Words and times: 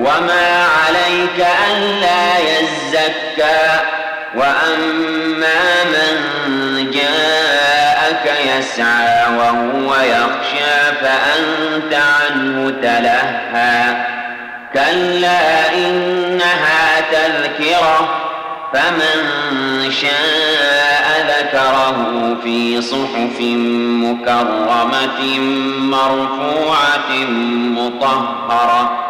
وما 0.00 0.66
عليك 0.66 1.46
ألا 1.70 2.38
يزكى 2.38 3.80
وأما 4.34 5.84
من 5.84 6.16
جاءك 6.90 8.32
يسعى 8.46 9.36
وهو 9.36 9.94
يخشى 9.94 10.96
فأنت 11.00 11.94
عنه 11.94 12.70
تلهى 12.82 14.04
كلا 14.74 15.74
إنها 15.74 17.00
تذكرة 17.12 18.08
فمن 18.72 19.90
شاء 19.90 21.26
ذكره 21.28 22.36
في 22.42 22.82
صحف 22.82 23.40
مكرمة 24.04 25.38
مرفوعة 25.78 27.10
مطهرة 27.76 29.09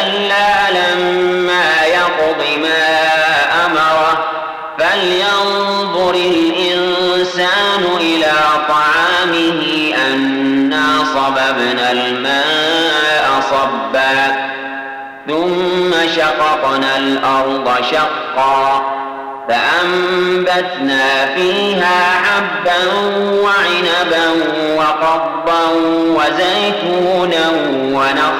كلا 0.00 0.70
لما 0.70 1.64
يقض 1.84 2.58
ما 2.62 2.86
أمره 3.66 4.24
فلينظر 4.78 6.14
الإنسان 6.14 7.84
إلى 8.00 8.32
طعامه 8.68 9.92
أنا 10.12 11.04
صببنا 11.14 11.92
الماء 11.92 13.40
صبا 13.50 14.50
ثم 15.28 16.08
شققنا 16.16 16.96
الأرض 16.96 17.70
شقا 17.90 18.82
فأنبتنا 19.48 21.34
فيها 21.34 22.22
حبا 22.24 22.92
وعنبا 23.32 24.26
وقضبا 24.76 25.60
وزيتونا 25.90 27.50
ونخلا 27.82 28.39